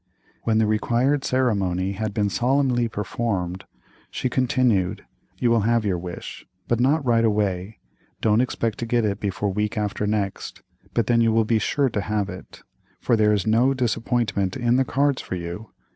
[0.45, 3.65] When the required ceremony had been solemnly performed,
[4.09, 5.05] she continued:
[5.37, 7.77] "You will have your wish, but not right away;
[8.19, 10.63] don't expect to get it before week after next,
[10.95, 12.63] but then you will be sure to have it,
[12.99, 15.69] for there is no disappointment in the cards for you."